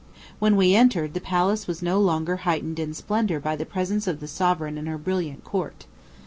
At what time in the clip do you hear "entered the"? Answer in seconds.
0.73-1.21